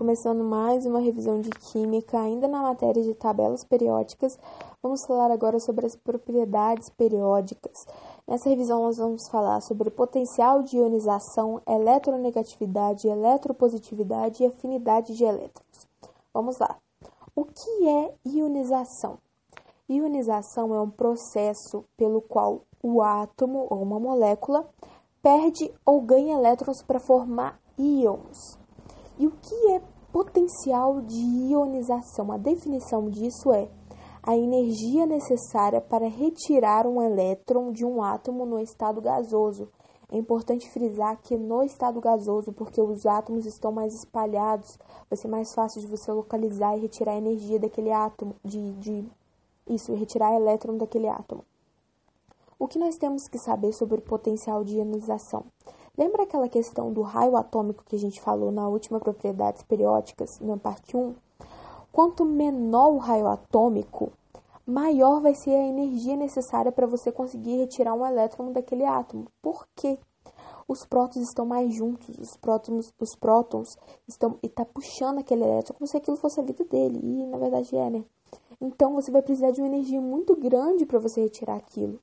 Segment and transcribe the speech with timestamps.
[0.00, 4.38] começando mais uma revisão de química, ainda na matéria de tabelas periódicas.
[4.82, 7.86] Vamos falar agora sobre as propriedades periódicas.
[8.26, 15.86] Nessa revisão, nós vamos falar sobre potencial de ionização, eletronegatividade, eletropositividade e afinidade de elétrons.
[16.32, 16.78] Vamos lá.
[17.36, 19.18] O que é ionização?
[19.86, 24.66] Ionização é um processo pelo qual o átomo ou uma molécula
[25.20, 28.59] perde ou ganha elétrons para formar íons.
[29.20, 31.20] E o que é potencial de
[31.50, 32.32] ionização?
[32.32, 33.68] A definição disso é
[34.22, 39.68] a energia necessária para retirar um elétron de um átomo no estado gasoso.
[40.10, 44.78] É importante frisar que no estado gasoso, porque os átomos estão mais espalhados,
[45.10, 49.06] vai ser mais fácil de você localizar e retirar a energia daquele átomo, de, de
[49.68, 51.44] isso, retirar elétron daquele átomo.
[52.58, 55.44] O que nós temos que saber sobre o potencial de ionização?
[56.00, 60.56] Lembra aquela questão do raio atômico que a gente falou na última propriedades periódicas, na
[60.56, 61.14] parte 1?
[61.92, 64.10] Quanto menor o raio atômico,
[64.66, 69.26] maior vai ser a energia necessária para você conseguir retirar um elétron daquele átomo.
[69.42, 69.98] Por quê?
[70.66, 73.68] Os prótons estão mais juntos, os prótons, os prótons
[74.08, 77.36] estão e tá puxando aquele elétron como se aquilo fosse a vida dele, e na
[77.36, 78.02] verdade é, né?
[78.58, 81.98] Então você vai precisar de uma energia muito grande para você retirar aquilo.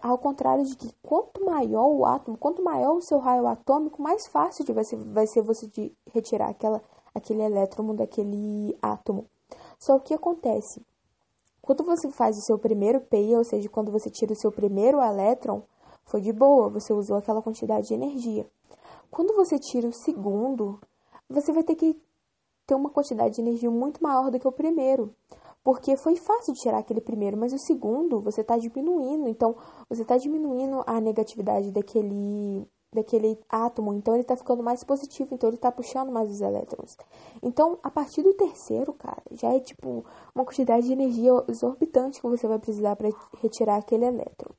[0.00, 4.28] Ao, contrário de que quanto maior o átomo, quanto maior o seu raio atômico, mais
[4.28, 6.80] fácil vai ser, vai ser você de retirar aquela,
[7.12, 9.26] aquele elétron daquele átomo.
[9.76, 10.80] Só o que acontece?
[11.60, 15.00] Quando você faz o seu primeiro PI, ou seja, quando você tira o seu primeiro
[15.00, 15.62] elétron,
[16.04, 18.46] foi de boa, você usou aquela quantidade de energia.
[19.10, 20.78] Quando você tira o segundo,
[21.28, 22.00] você vai ter que
[22.68, 25.12] ter uma quantidade de energia muito maior do que o primeiro
[25.62, 29.54] porque foi fácil tirar aquele primeiro, mas o segundo você está diminuindo, então
[29.88, 35.48] você está diminuindo a negatividade daquele daquele átomo, então ele está ficando mais positivo, então
[35.48, 36.96] ele está puxando mais os elétrons.
[37.40, 42.28] Então, a partir do terceiro, cara, já é tipo uma quantidade de energia exorbitante que
[42.28, 43.08] você vai precisar para
[43.40, 44.52] retirar aquele elétron.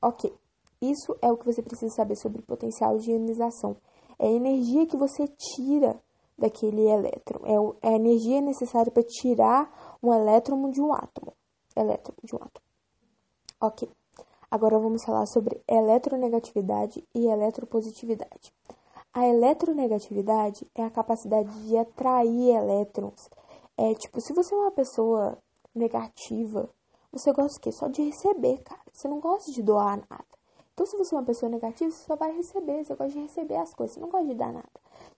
[0.00, 0.32] Ok,
[0.80, 3.76] isso é o que você precisa saber sobre potencial de ionização.
[4.18, 6.00] É a energia que você tira
[6.38, 7.40] daquele elétron.
[7.44, 11.32] É, é a energia necessária para tirar um elétron de um átomo.
[11.74, 12.64] Elétron de um átomo.
[13.60, 13.88] Ok.
[14.50, 18.52] Agora vamos falar sobre eletronegatividade e eletropositividade.
[19.12, 23.28] A eletronegatividade é a capacidade de atrair elétrons.
[23.76, 25.38] É tipo, se você é uma pessoa
[25.74, 26.68] negativa,
[27.10, 27.72] você gosta o quê?
[27.72, 28.82] Só de receber, cara.
[28.92, 30.35] Você não gosta de doar nada.
[30.76, 32.84] Então, se você é uma pessoa negativa, você só vai receber.
[32.84, 33.94] Você gosta de receber as coisas.
[33.94, 34.68] Você não gosta de dar nada.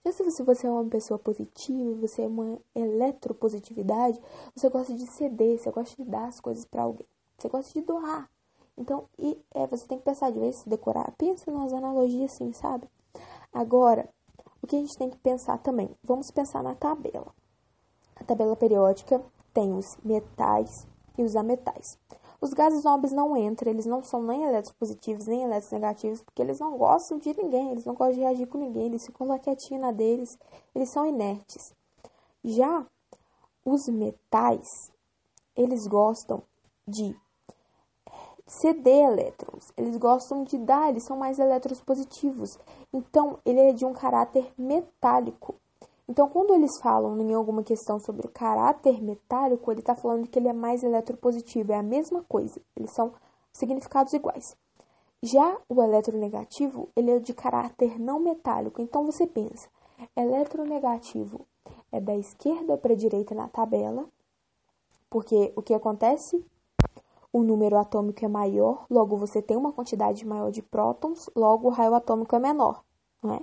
[0.05, 4.21] Já se você é uma pessoa positiva, você é uma eletropositividade,
[4.55, 7.05] você gosta de ceder, você gosta de dar as coisas para alguém.
[7.37, 8.29] Você gosta de doar.
[8.77, 11.13] Então, e, é, você tem que pensar de vez se decorar.
[11.17, 12.89] Pensa nas analogias assim, sabe?
[13.51, 14.07] Agora,
[14.63, 15.93] o que a gente tem que pensar também?
[16.01, 17.35] Vamos pensar na tabela.
[18.15, 19.21] A tabela periódica
[19.53, 20.87] tem os metais
[21.17, 21.97] e os ametais.
[22.41, 26.77] Os gases nobres não entram, eles não são nem eletropositivos nem eletronegativos, porque eles não
[26.77, 29.91] gostam de ninguém, eles não gostam de reagir com ninguém, eles ficam lá quietinhos na
[29.91, 30.37] deles,
[30.73, 31.73] eles são inertes.
[32.43, 32.85] Já
[33.65, 34.89] os metais,
[35.55, 36.41] eles gostam
[36.87, 37.13] de
[38.47, 42.57] ceder elétrons, eles gostam de dar, eles são mais eletropositivos.
[42.93, 45.55] Então, ele é de um caráter metálico.
[46.09, 50.39] Então, quando eles falam em alguma questão sobre o caráter metálico, ele está falando que
[50.39, 53.13] ele é mais eletropositivo, é a mesma coisa, eles são
[53.53, 54.57] significados iguais.
[55.21, 58.81] Já o eletronegativo, ele é de caráter não metálico.
[58.81, 59.69] Então, você pensa,
[60.15, 61.45] eletronegativo
[61.91, 64.09] é da esquerda para a direita na tabela,
[65.11, 66.43] porque o que acontece?
[67.31, 71.71] O número atômico é maior, logo você tem uma quantidade maior de prótons, logo o
[71.71, 72.83] raio atômico é menor,
[73.21, 73.41] não é?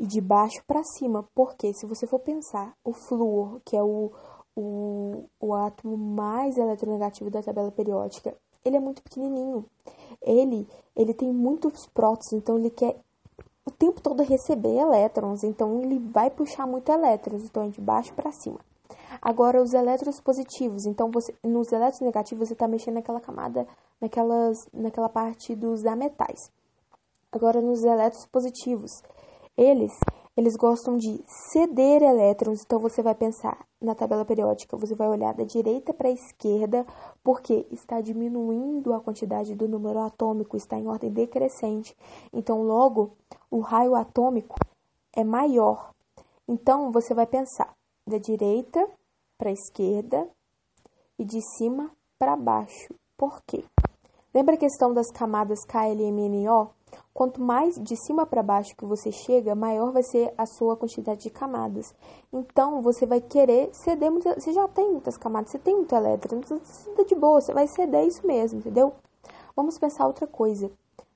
[0.00, 4.10] E de baixo para cima, porque se você for pensar, o flúor, que é o,
[4.56, 8.34] o, o átomo mais eletronegativo da tabela periódica,
[8.64, 9.66] ele é muito pequenininho.
[10.22, 10.66] Ele,
[10.96, 12.96] ele tem muitos prótons, então ele quer
[13.62, 18.14] o tempo todo receber elétrons, então ele vai puxar muito elétrons, então é de baixo
[18.14, 18.58] para cima.
[19.20, 23.66] Agora, os elétrons positivos, então você, nos elétrons negativos você está mexendo naquela camada,
[24.00, 26.50] naquelas, naquela parte dos ametais.
[27.30, 28.90] Agora, nos elétrons positivos,
[29.60, 29.92] eles,
[30.34, 35.34] eles gostam de ceder elétrons, então você vai pensar na tabela periódica, você vai olhar
[35.34, 36.86] da direita para a esquerda,
[37.22, 41.94] porque está diminuindo a quantidade do número atômico, está em ordem decrescente.
[42.32, 43.12] Então, logo,
[43.50, 44.56] o raio atômico
[45.14, 45.92] é maior.
[46.48, 47.74] Então, você vai pensar
[48.06, 48.88] da direita
[49.36, 50.26] para a esquerda
[51.18, 52.94] e de cima para baixo.
[53.14, 53.62] Por quê?
[54.32, 56.79] Lembra a questão das camadas KLMNO?
[57.12, 61.22] Quanto mais de cima para baixo que você chega, maior vai ser a sua quantidade
[61.22, 61.94] de camadas.
[62.32, 64.42] Então, você vai querer ceder muitas.
[64.42, 67.66] Você já tem muitas camadas, você tem muito elétron, então você de boa, você vai
[67.66, 68.94] ceder isso mesmo, entendeu?
[69.56, 70.70] Vamos pensar outra coisa.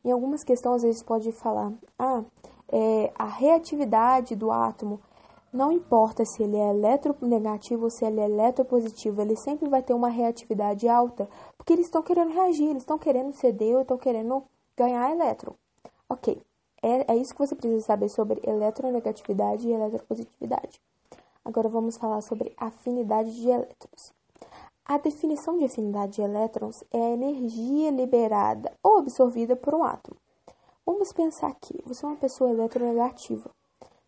[0.05, 2.25] Em algumas questões, às vezes pode falar: ah,
[2.69, 5.01] é, a reatividade do átomo
[5.55, 9.95] não importa se ele é eletronegativo ou se ele é eletropositivo, ele sempre vai ter
[9.95, 14.43] uma reatividade alta, porque eles estão querendo reagir, eles estão querendo ceder ou estão querendo
[14.77, 15.55] ganhar elétron.
[16.09, 16.41] Ok,
[16.83, 20.81] é, é isso que você precisa saber sobre eletronegatividade e eletropositividade.
[21.45, 24.13] Agora vamos falar sobre afinidade de elétrons.
[24.85, 30.17] A definição de afinidade de elétrons é a energia liberada ou absorvida por um átomo.
[30.85, 33.51] Vamos pensar aqui, você é uma pessoa eletronegativa.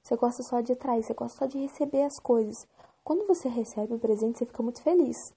[0.02, 2.68] Você gosta só de atrair, você gosta só de receber as coisas.
[3.02, 5.34] Quando você recebe o presente, você fica muito feliz.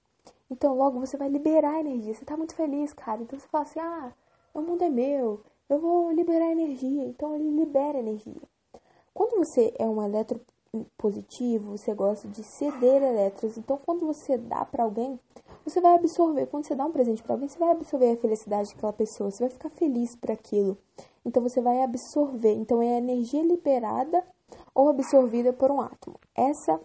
[0.50, 2.12] Então, logo você vai liberar energia.
[2.12, 3.22] Você tá muito feliz, cara.
[3.22, 4.12] Então você fala assim: ah,
[4.52, 5.40] o mundo é meu,
[5.70, 7.04] eu vou liberar energia.
[7.04, 8.42] Então ele libera energia.
[9.14, 10.40] Quando você é um eletro
[10.96, 13.58] positivo, você gosta de ceder elétrons.
[13.58, 15.18] Então, quando você dá para alguém,
[15.64, 16.46] você vai absorver.
[16.46, 19.30] Quando você dá um presente para alguém, você vai absorver a felicidade daquela pessoa.
[19.30, 20.78] Você vai ficar feliz por aquilo.
[21.24, 22.52] Então, você vai absorver.
[22.54, 24.24] Então, é energia liberada
[24.74, 26.16] ou absorvida por um átomo.
[26.34, 26.80] Essa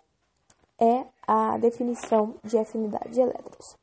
[0.80, 3.78] é a definição de afinidade de elétrons.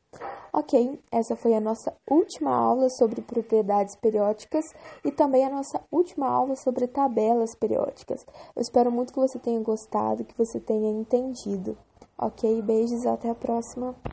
[0.52, 4.64] Ok, essa foi a nossa última aula sobre propriedades periódicas
[5.02, 8.26] e também a nossa última aula sobre tabelas periódicas.
[8.54, 11.76] Eu espero muito que você tenha gostado, que você tenha entendido.
[12.18, 13.94] Ok, beijos, até a próxima.